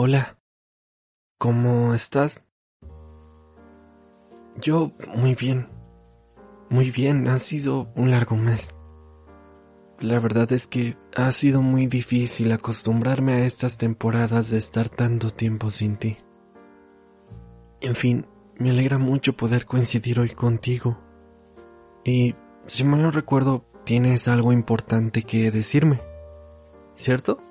Hola. 0.00 0.38
¿Cómo 1.38 1.92
estás? 1.92 2.46
Yo 4.60 4.92
muy 5.16 5.34
bien. 5.34 5.66
Muy 6.70 6.92
bien, 6.92 7.26
ha 7.26 7.40
sido 7.40 7.88
un 7.96 8.12
largo 8.12 8.36
mes. 8.36 8.76
La 9.98 10.20
verdad 10.20 10.52
es 10.52 10.68
que 10.68 10.96
ha 11.16 11.32
sido 11.32 11.62
muy 11.62 11.88
difícil 11.88 12.52
acostumbrarme 12.52 13.34
a 13.34 13.44
estas 13.44 13.76
temporadas 13.76 14.50
de 14.50 14.58
estar 14.58 14.88
tanto 14.88 15.30
tiempo 15.30 15.68
sin 15.68 15.96
ti. 15.96 16.16
En 17.80 17.96
fin, 17.96 18.24
me 18.56 18.70
alegra 18.70 18.98
mucho 18.98 19.32
poder 19.32 19.66
coincidir 19.66 20.20
hoy 20.20 20.30
contigo. 20.30 20.96
Y, 22.04 22.36
si 22.68 22.84
mal 22.84 23.02
no 23.02 23.10
recuerdo, 23.10 23.64
tienes 23.84 24.28
algo 24.28 24.52
importante 24.52 25.24
que 25.24 25.50
decirme. 25.50 26.00
¿Cierto? 26.94 27.42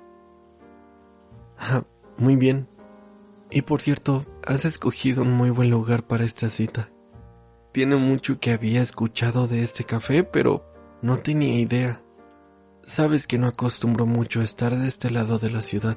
Muy 2.18 2.36
bien. 2.36 2.68
Y 3.50 3.62
por 3.62 3.80
cierto, 3.80 4.24
has 4.44 4.64
escogido 4.64 5.22
un 5.22 5.32
muy 5.32 5.50
buen 5.50 5.70
lugar 5.70 6.02
para 6.06 6.24
esta 6.24 6.48
cita. 6.48 6.90
Tiene 7.72 7.96
mucho 7.96 8.40
que 8.40 8.52
había 8.52 8.82
escuchado 8.82 9.46
de 9.46 9.62
este 9.62 9.84
café, 9.84 10.24
pero 10.24 10.64
no 11.00 11.18
tenía 11.18 11.58
idea. 11.58 12.02
Sabes 12.82 13.26
que 13.26 13.38
no 13.38 13.46
acostumbro 13.46 14.04
mucho 14.04 14.40
a 14.40 14.44
estar 14.44 14.76
de 14.76 14.88
este 14.88 15.10
lado 15.10 15.38
de 15.38 15.50
la 15.50 15.60
ciudad. 15.60 15.96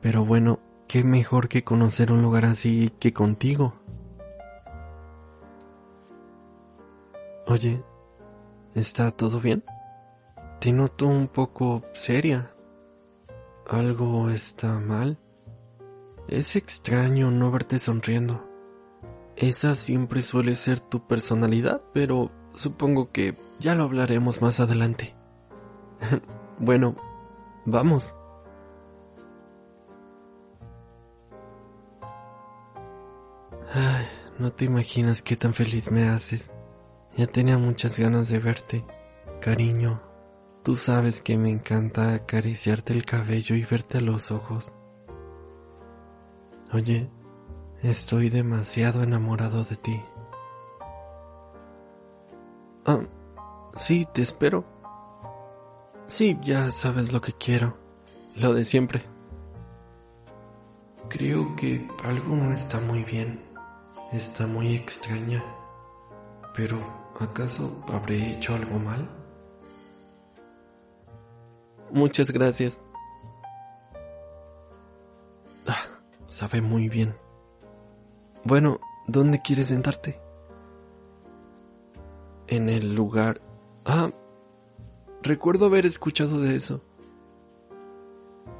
Pero 0.00 0.24
bueno, 0.24 0.60
qué 0.88 1.04
mejor 1.04 1.48
que 1.48 1.64
conocer 1.64 2.12
un 2.12 2.22
lugar 2.22 2.46
así 2.46 2.90
que 2.98 3.12
contigo. 3.12 3.74
Oye, 7.46 7.82
¿está 8.74 9.10
todo 9.10 9.40
bien? 9.40 9.64
Te 10.60 10.72
noto 10.72 11.06
un 11.06 11.28
poco 11.28 11.82
seria. 11.92 12.54
¿Algo 13.70 14.30
está 14.30 14.80
mal? 14.80 15.16
Es 16.26 16.56
extraño 16.56 17.30
no 17.30 17.52
verte 17.52 17.78
sonriendo. 17.78 18.44
Esa 19.36 19.76
siempre 19.76 20.22
suele 20.22 20.56
ser 20.56 20.80
tu 20.80 21.06
personalidad, 21.06 21.80
pero 21.94 22.32
supongo 22.52 23.12
que 23.12 23.36
ya 23.60 23.76
lo 23.76 23.84
hablaremos 23.84 24.42
más 24.42 24.58
adelante. 24.58 25.14
bueno, 26.58 26.96
vamos. 27.64 28.12
Ay, 33.72 34.06
no 34.40 34.52
te 34.52 34.64
imaginas 34.64 35.22
qué 35.22 35.36
tan 35.36 35.54
feliz 35.54 35.92
me 35.92 36.08
haces. 36.08 36.52
Ya 37.16 37.28
tenía 37.28 37.56
muchas 37.56 37.96
ganas 37.96 38.30
de 38.30 38.40
verte, 38.40 38.84
cariño. 39.40 40.09
Tú 40.62 40.76
sabes 40.76 41.22
que 41.22 41.38
me 41.38 41.48
encanta 41.48 42.12
acariciarte 42.12 42.92
el 42.92 43.06
cabello 43.06 43.56
y 43.56 43.64
verte 43.64 43.96
a 43.96 44.02
los 44.02 44.30
ojos. 44.30 44.72
Oye, 46.74 47.08
estoy 47.82 48.28
demasiado 48.28 49.02
enamorado 49.02 49.64
de 49.64 49.76
ti. 49.76 50.02
Ah, 52.84 53.00
sí, 53.74 54.06
te 54.12 54.20
espero. 54.20 54.64
Sí, 56.06 56.38
ya 56.42 56.70
sabes 56.72 57.12
lo 57.14 57.22
que 57.22 57.32
quiero. 57.32 57.78
Lo 58.36 58.52
de 58.52 58.66
siempre. 58.66 59.02
Creo 61.08 61.56
que 61.56 61.88
algo 62.04 62.36
no 62.36 62.52
está 62.52 62.80
muy 62.80 63.02
bien. 63.04 63.42
Está 64.12 64.46
muy 64.46 64.76
extraña. 64.76 65.42
Pero, 66.54 66.78
¿acaso 67.18 67.82
habré 67.88 68.32
hecho 68.32 68.54
algo 68.54 68.78
mal? 68.78 69.19
Muchas 71.92 72.30
gracias. 72.30 72.82
Ah, 75.66 75.84
sabe 76.26 76.60
muy 76.60 76.88
bien. 76.88 77.14
Bueno, 78.44 78.80
¿dónde 79.06 79.42
quieres 79.42 79.68
sentarte? 79.68 80.20
En 82.46 82.68
el 82.68 82.94
lugar... 82.94 83.40
Ah, 83.84 84.10
recuerdo 85.22 85.66
haber 85.66 85.86
escuchado 85.86 86.40
de 86.40 86.56
eso. 86.56 86.82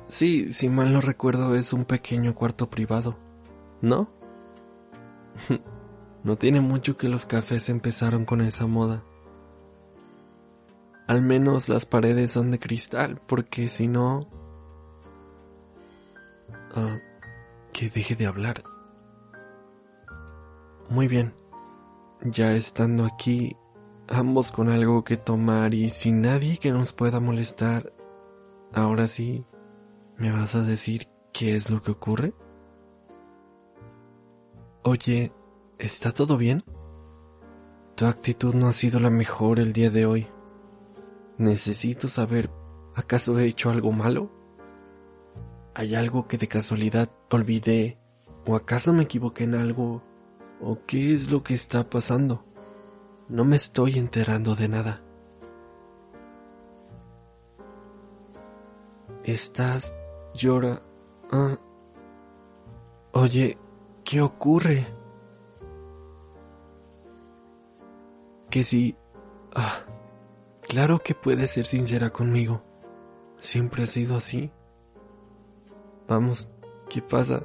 Sí, 0.06 0.52
si 0.52 0.68
mal 0.68 0.92
no 0.92 1.00
recuerdo 1.00 1.54
es 1.54 1.72
un 1.72 1.84
pequeño 1.84 2.34
cuarto 2.34 2.68
privado, 2.68 3.16
¿no? 3.80 4.10
no 6.24 6.36
tiene 6.36 6.60
mucho 6.60 6.96
que 6.96 7.08
los 7.08 7.26
cafés 7.26 7.68
empezaron 7.68 8.24
con 8.24 8.40
esa 8.40 8.66
moda. 8.66 9.04
Al 11.10 11.22
menos 11.22 11.68
las 11.68 11.86
paredes 11.86 12.30
son 12.30 12.52
de 12.52 12.60
cristal, 12.60 13.20
porque 13.26 13.66
si 13.66 13.88
no... 13.88 14.28
Ah, 16.72 17.00
que 17.72 17.90
deje 17.90 18.14
de 18.14 18.26
hablar. 18.26 18.62
Muy 20.88 21.08
bien. 21.08 21.34
Ya 22.22 22.52
estando 22.52 23.06
aquí, 23.06 23.56
ambos 24.06 24.52
con 24.52 24.68
algo 24.68 25.02
que 25.02 25.16
tomar 25.16 25.74
y 25.74 25.90
sin 25.90 26.20
nadie 26.20 26.58
que 26.58 26.70
nos 26.70 26.92
pueda 26.92 27.18
molestar, 27.18 27.92
ahora 28.72 29.08
sí, 29.08 29.44
¿me 30.16 30.30
vas 30.30 30.54
a 30.54 30.62
decir 30.62 31.08
qué 31.32 31.56
es 31.56 31.70
lo 31.70 31.82
que 31.82 31.90
ocurre? 31.90 32.34
Oye, 34.84 35.32
¿está 35.76 36.12
todo 36.12 36.36
bien? 36.36 36.62
Tu 37.96 38.06
actitud 38.06 38.54
no 38.54 38.68
ha 38.68 38.72
sido 38.72 39.00
la 39.00 39.10
mejor 39.10 39.58
el 39.58 39.72
día 39.72 39.90
de 39.90 40.06
hoy. 40.06 40.28
Necesito 41.40 42.06
saber, 42.08 42.50
¿acaso 42.94 43.38
he 43.38 43.46
hecho 43.46 43.70
algo 43.70 43.92
malo? 43.92 44.30
¿Hay 45.74 45.94
algo 45.94 46.28
que 46.28 46.36
de 46.36 46.48
casualidad 46.48 47.10
olvidé? 47.30 47.98
¿O 48.46 48.56
acaso 48.56 48.92
me 48.92 49.04
equivoqué 49.04 49.44
en 49.44 49.54
algo? 49.54 50.02
¿O 50.60 50.84
qué 50.86 51.14
es 51.14 51.30
lo 51.30 51.42
que 51.42 51.54
está 51.54 51.88
pasando? 51.88 52.44
No 53.30 53.46
me 53.46 53.56
estoy 53.56 53.98
enterando 53.98 54.54
de 54.54 54.68
nada. 54.68 55.02
Estás 59.24 59.96
llora. 60.34 60.82
Ah. 61.32 61.56
Oye, 63.12 63.56
¿qué 64.04 64.20
ocurre? 64.20 64.86
Que 68.50 68.62
si... 68.62 68.94
Ah, 69.54 69.86
claro 70.70 71.00
que 71.00 71.16
puedes 71.16 71.50
ser 71.50 71.66
sincera 71.66 72.10
conmigo. 72.10 72.62
Siempre 73.36 73.82
ha 73.82 73.86
sido 73.86 74.16
así. 74.16 74.52
Vamos, 76.06 76.48
¿qué 76.88 77.02
pasa? 77.02 77.42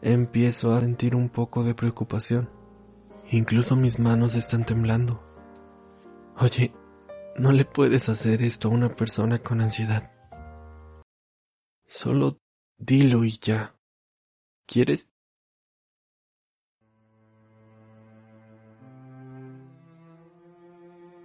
Empiezo 0.00 0.72
a 0.72 0.80
sentir 0.80 1.14
un 1.14 1.28
poco 1.28 1.62
de 1.62 1.74
preocupación. 1.74 2.48
Incluso 3.30 3.76
mis 3.76 3.98
manos 3.98 4.34
están 4.34 4.64
temblando. 4.64 5.22
Oye, 6.38 6.72
no 7.36 7.52
le 7.52 7.66
puedes 7.66 8.08
hacer 8.08 8.40
esto 8.40 8.68
a 8.68 8.70
una 8.70 8.88
persona 8.88 9.38
con 9.38 9.60
ansiedad. 9.60 10.10
Solo 11.86 12.32
dilo 12.78 13.24
y 13.24 13.38
ya. 13.38 13.76
¿Quieres? 14.66 15.10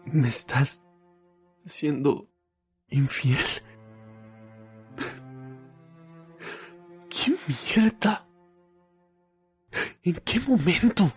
Me 0.06 0.28
estás 0.28 0.87
siendo 1.68 2.30
infiel. 2.90 3.46
¿Qué 7.10 7.38
mierda? 7.48 8.28
¿En 10.04 10.16
qué 10.16 10.40
momento? 10.40 11.12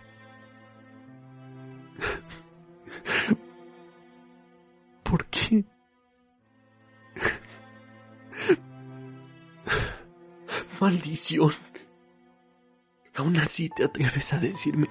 ¿Por 5.03 5.25
qué? 5.27 5.65
Maldición. 10.79 11.51
Aún 13.15 13.37
así 13.37 13.69
te 13.69 13.83
atreves 13.85 14.33
a 14.33 14.39
decirme 14.39 14.89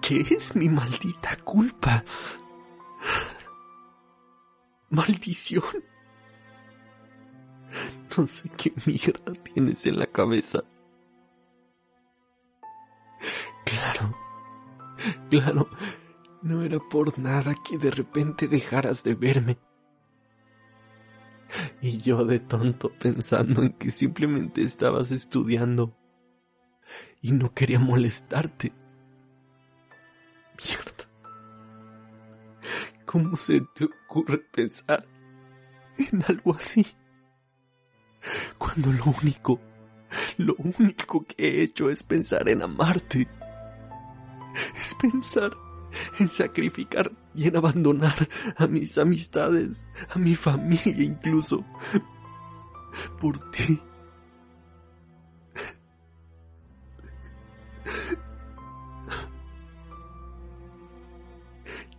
que 0.00 0.20
es 0.20 0.56
mi 0.56 0.68
maldita 0.68 1.36
culpa. 1.44 2.04
Maldición. 4.96 5.62
No 8.16 8.26
sé 8.26 8.48
qué 8.56 8.72
mierda 8.86 9.32
tienes 9.42 9.84
en 9.84 9.98
la 9.98 10.06
cabeza. 10.06 10.64
Claro, 13.66 14.16
claro, 15.28 15.68
no 16.40 16.62
era 16.62 16.78
por 16.78 17.18
nada 17.18 17.54
que 17.68 17.76
de 17.76 17.90
repente 17.90 18.48
dejaras 18.48 19.04
de 19.04 19.14
verme. 19.14 19.58
Y 21.82 21.98
yo 21.98 22.24
de 22.24 22.40
tonto 22.40 22.90
pensando 22.98 23.64
en 23.64 23.74
que 23.74 23.90
simplemente 23.90 24.62
estabas 24.62 25.10
estudiando 25.10 25.94
y 27.20 27.32
no 27.32 27.52
quería 27.52 27.80
molestarte. 27.80 28.72
Mierda. 30.56 30.95
¿Cómo 33.06 33.36
se 33.36 33.60
te 33.74 33.84
ocurre 33.84 34.38
pensar 34.38 35.06
en 35.96 36.24
algo 36.28 36.54
así? 36.54 36.86
Cuando 38.58 38.92
lo 38.92 39.04
único 39.22 39.60
Lo 40.38 40.54
único 40.56 41.24
que 41.24 41.34
he 41.38 41.62
hecho 41.62 41.90
es 41.90 42.02
pensar 42.02 42.48
en 42.48 42.62
amarte. 42.62 43.28
Es 44.78 44.94
pensar 44.94 45.50
en 46.18 46.28
sacrificar 46.28 47.10
y 47.34 47.48
en 47.48 47.56
abandonar 47.56 48.28
a 48.56 48.66
mis 48.66 48.98
amistades, 48.98 49.84
a 50.14 50.18
mi 50.18 50.34
familia 50.34 51.04
incluso, 51.04 51.64
por 53.20 53.38
ti. 53.50 53.80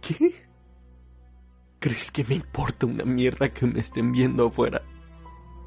¿Qué? 0.01 0.46
¿Crees 1.88 2.12
que 2.12 2.25
me 2.25 2.36
importa 2.36 2.86
una 2.86 3.06
mierda 3.06 3.48
que 3.48 3.66
me 3.66 3.80
estén 3.80 4.12
viendo 4.12 4.48
afuera? 4.48 4.81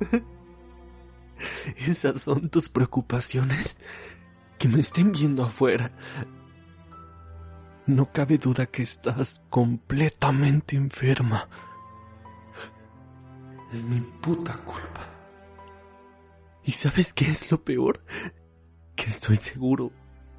Esas 1.78 2.20
son 2.20 2.50
tus 2.50 2.68
preocupaciones. 2.68 3.78
Que 4.58 4.68
me 4.68 4.80
estén 4.80 5.12
viendo 5.12 5.44
afuera. 5.44 5.90
No 7.86 8.10
cabe 8.10 8.36
duda 8.36 8.66
que 8.66 8.82
estás 8.82 9.42
completamente 9.48 10.76
enferma. 10.76 11.48
Es 13.72 13.82
mi 13.82 14.00
puta 14.20 14.58
culpa. 14.58 15.08
¿Y 16.64 16.72
sabes 16.72 17.14
qué 17.14 17.30
es 17.30 17.50
lo 17.50 17.64
peor? 17.64 18.04
Que 18.94 19.04
estoy 19.08 19.36
seguro. 19.36 19.90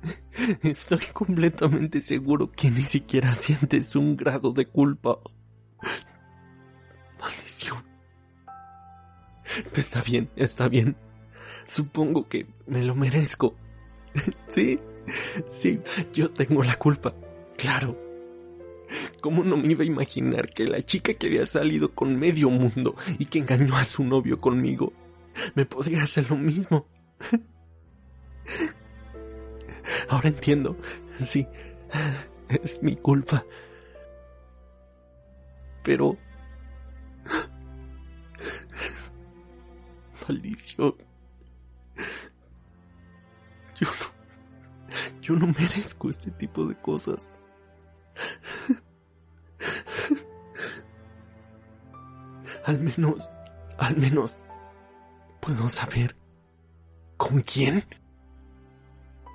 Estoy 0.62 1.08
completamente 1.12 2.02
seguro 2.02 2.52
que 2.52 2.70
ni 2.70 2.84
siquiera 2.84 3.34
sientes 3.34 3.96
un 3.96 4.16
grado 4.16 4.52
de 4.52 4.68
culpa. 4.68 5.18
Está 9.76 10.02
bien, 10.02 10.30
está 10.36 10.68
bien. 10.68 10.96
Supongo 11.66 12.28
que 12.28 12.48
me 12.68 12.84
lo 12.84 12.96
merezco. 12.96 13.56
Sí, 14.50 14.80
sí, 15.50 15.80
yo 16.14 16.30
tengo 16.32 16.64
la 16.64 16.76
culpa. 16.76 17.16
Claro. 17.58 17.98
¿Cómo 19.22 19.44
no 19.44 19.56
me 19.56 19.72
iba 19.72 19.84
a 19.84 19.88
imaginar 19.88 20.50
que 20.50 20.66
la 20.66 20.84
chica 20.84 21.14
que 21.14 21.28
había 21.28 21.46
salido 21.46 21.96
con 21.96 22.20
medio 22.20 22.50
mundo 22.50 22.96
y 23.18 23.26
que 23.26 23.40
engañó 23.40 23.78
a 23.78 23.86
su 23.86 24.04
novio 24.04 24.38
conmigo 24.38 24.92
me 25.56 25.66
podría 25.66 26.04
hacer 26.04 26.30
lo 26.30 26.36
mismo? 26.36 26.86
Ahora 30.10 30.28
entiendo. 30.28 30.76
Sí, 31.24 31.48
es 32.50 32.84
mi 32.84 32.98
culpa. 32.98 33.46
Pero... 35.84 36.18
Maldición. 40.28 40.96
Yo 43.76 43.88
no... 43.88 44.22
Yo 45.22 45.36
no 45.36 45.48
merezco 45.48 46.10
este 46.10 46.32
tipo 46.32 46.66
de 46.66 46.76
cosas. 46.76 47.32
Al 52.66 52.80
menos, 52.80 53.30
al 53.78 53.98
menos, 53.98 54.40
puedo 55.40 55.68
saber 55.70 56.16
con 57.18 57.42
quién. 57.42 57.86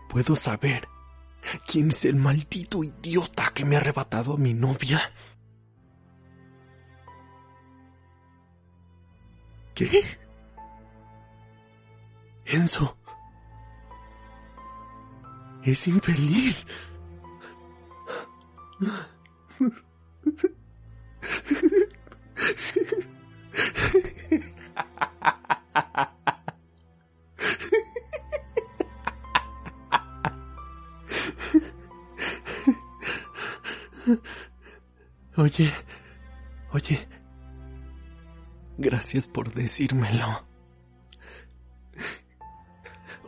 Puedo 0.09 0.37
saber 0.37 0.88
quién 1.67 1.91
es 1.91 2.05
el 2.05 2.17
maldito 2.17 2.83
idiota 2.85 3.53
que 3.55 3.65
me 3.65 3.77
ha 3.77 3.81
arrebatado 3.81 4.35
a 4.35 4.38
mi 4.38 4.55
novia. 4.55 5.00
¿Qué? 9.75 10.25
Es 15.62 15.87
infeliz. 15.88 16.67
Oye, 35.37 35.70
oye, 36.73 37.09
gracias 38.79 39.29
por 39.29 39.52
decírmelo. 39.52 40.46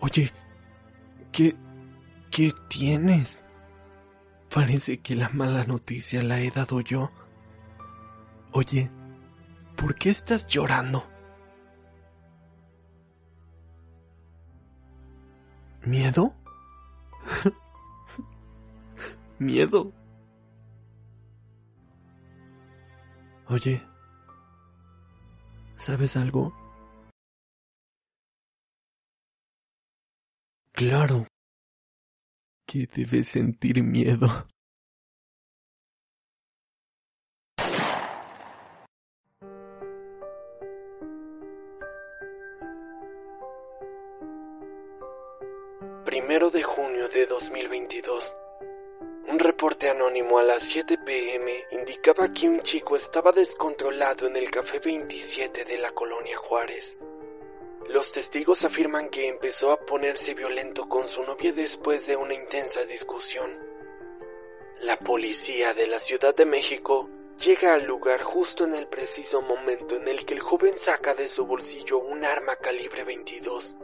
Oye, 0.00 0.32
¿qué, 1.32 1.56
qué 2.30 2.52
tienes? 2.68 3.42
Parece 4.52 5.00
que 5.00 5.14
la 5.14 5.28
mala 5.30 5.64
noticia 5.64 6.22
la 6.22 6.40
he 6.40 6.50
dado 6.50 6.80
yo. 6.80 7.10
Oye, 8.52 8.90
¿por 9.76 9.94
qué 9.96 10.10
estás 10.10 10.46
llorando? 10.46 11.06
¿Miedo? 15.82 16.34
¿Miedo? 19.38 19.92
Oye, 23.48 23.82
¿sabes 25.76 26.16
algo? 26.16 26.67
Claro 30.78 31.26
que 32.64 32.86
debes 32.86 33.26
sentir 33.26 33.82
miedo. 33.82 34.46
Primero 46.04 46.50
de 46.50 46.62
junio 46.62 47.08
de 47.08 47.26
2022. 47.26 48.36
Un 49.26 49.38
reporte 49.40 49.90
anónimo 49.90 50.38
a 50.38 50.44
las 50.44 50.62
7 50.62 50.96
pm 50.98 51.64
indicaba 51.72 52.32
que 52.32 52.48
un 52.48 52.60
chico 52.60 52.94
estaba 52.94 53.32
descontrolado 53.32 54.28
en 54.28 54.36
el 54.36 54.48
café 54.48 54.78
27 54.78 55.64
de 55.64 55.78
la 55.78 55.90
colonia 55.90 56.36
Juárez. 56.36 56.96
Los 57.88 58.12
testigos 58.12 58.66
afirman 58.66 59.08
que 59.08 59.28
empezó 59.28 59.72
a 59.72 59.80
ponerse 59.80 60.34
violento 60.34 60.90
con 60.90 61.08
su 61.08 61.22
novia 61.22 61.54
después 61.54 62.06
de 62.06 62.16
una 62.16 62.34
intensa 62.34 62.84
discusión. 62.84 63.50
La 64.80 64.98
policía 64.98 65.72
de 65.72 65.86
la 65.86 65.98
Ciudad 65.98 66.34
de 66.36 66.44
México 66.44 67.08
llega 67.42 67.72
al 67.72 67.84
lugar 67.84 68.20
justo 68.20 68.64
en 68.64 68.74
el 68.74 68.88
preciso 68.88 69.40
momento 69.40 69.96
en 69.96 70.06
el 70.06 70.26
que 70.26 70.34
el 70.34 70.40
joven 70.40 70.74
saca 70.76 71.14
de 71.14 71.28
su 71.28 71.46
bolsillo 71.46 71.98
un 71.98 72.26
arma 72.26 72.56
calibre 72.56 73.04
22. 73.04 73.76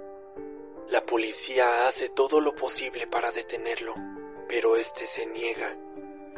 La 0.91 1.07
policía 1.07 1.87
hace 1.87 2.11
todo 2.11 2.43
lo 2.43 2.53
posible 2.53 3.07
para 3.07 3.33
detenerlo, 3.33 3.95
pero 4.47 4.77
este 4.77 5.07
se 5.07 5.25
niega, 5.25 5.75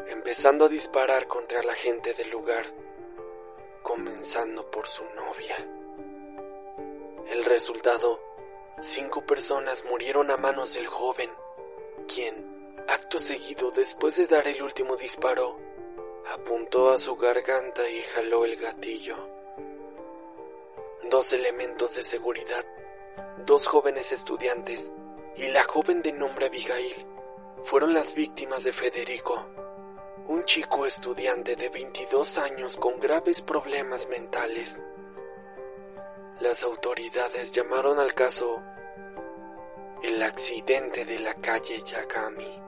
empezando 0.06 0.66
a 0.66 0.68
disparar 0.68 1.26
contra 1.26 1.64
la 1.64 1.74
gente 1.74 2.14
del 2.14 2.30
lugar, 2.30 2.72
comenzando 3.82 4.70
por 4.70 4.86
su 4.86 5.02
novia. 5.16 5.56
El 7.28 7.44
resultado, 7.44 8.20
cinco 8.80 9.26
personas 9.26 9.84
murieron 9.84 10.30
a 10.30 10.36
manos 10.36 10.74
del 10.74 10.86
joven, 10.86 11.28
quien, 12.06 12.76
acto 12.86 13.18
seguido 13.18 13.72
después 13.72 14.16
de 14.16 14.28
dar 14.28 14.46
el 14.46 14.62
último 14.62 14.96
disparo, 14.96 15.58
apuntó 16.32 16.92
a 16.92 16.98
su 16.98 17.16
garganta 17.16 17.88
y 17.90 18.00
jaló 18.00 18.44
el 18.44 18.54
gatillo. 18.54 19.16
Dos 21.10 21.32
elementos 21.32 21.96
de 21.96 22.04
seguridad, 22.04 22.64
dos 23.44 23.66
jóvenes 23.66 24.12
estudiantes 24.12 24.92
y 25.34 25.48
la 25.48 25.64
joven 25.64 26.02
de 26.02 26.12
nombre 26.12 26.46
Abigail 26.46 27.06
fueron 27.64 27.92
las 27.92 28.14
víctimas 28.14 28.62
de 28.62 28.72
Federico, 28.72 29.44
un 30.28 30.44
chico 30.44 30.86
estudiante 30.86 31.56
de 31.56 31.70
22 31.70 32.38
años 32.38 32.76
con 32.76 33.00
graves 33.00 33.40
problemas 33.40 34.08
mentales 34.08 34.78
las 36.40 36.62
autoridades 36.64 37.52
llamaron 37.52 37.98
al 37.98 38.12
caso 38.12 38.62
el 40.02 40.22
accidente 40.22 41.04
de 41.04 41.18
la 41.20 41.34
calle 41.34 41.82
Yagami. 41.82 42.65